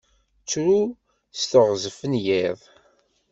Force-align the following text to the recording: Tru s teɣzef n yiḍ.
Tru 0.49 0.79
s 1.39 1.41
teɣzef 1.51 1.97
n 2.11 2.13
yiḍ. 2.25 2.59